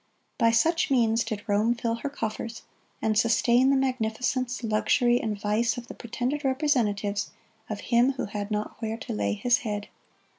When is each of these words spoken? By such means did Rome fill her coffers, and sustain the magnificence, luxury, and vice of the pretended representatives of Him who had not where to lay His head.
By 0.39 0.49
such 0.49 0.89
means 0.89 1.23
did 1.23 1.43
Rome 1.47 1.75
fill 1.75 1.97
her 1.97 2.09
coffers, 2.09 2.63
and 3.03 3.15
sustain 3.15 3.69
the 3.69 3.75
magnificence, 3.77 4.63
luxury, 4.63 5.21
and 5.21 5.39
vice 5.39 5.77
of 5.77 5.85
the 5.89 5.93
pretended 5.93 6.43
representatives 6.43 7.29
of 7.69 7.81
Him 7.81 8.13
who 8.13 8.25
had 8.25 8.49
not 8.49 8.77
where 8.81 8.97
to 8.97 9.13
lay 9.13 9.33
His 9.33 9.59
head. 9.59 9.89